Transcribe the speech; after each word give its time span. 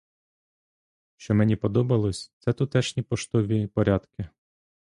Що 1.15 1.35
мені 1.35 1.55
подобалося, 1.55 2.31
це 2.39 2.53
тутешні 2.53 3.03
поштові 3.03 3.67
порядки. 3.67 4.29